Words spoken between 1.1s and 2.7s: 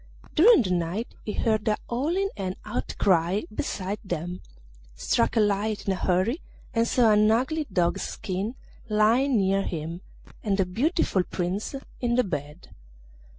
he heard a howling and